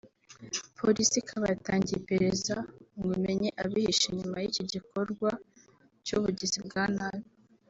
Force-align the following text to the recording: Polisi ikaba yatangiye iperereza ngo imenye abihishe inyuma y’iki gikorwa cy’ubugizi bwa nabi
Polisi 0.79 1.13
ikaba 1.21 1.45
yatangiye 1.53 1.95
iperereza 1.99 2.55
ngo 2.95 3.09
imenye 3.19 3.49
abihishe 3.61 4.05
inyuma 4.09 4.35
y’iki 4.43 4.63
gikorwa 4.73 5.29
cy’ubugizi 6.05 6.59
bwa 6.67 6.85
nabi 6.97 7.27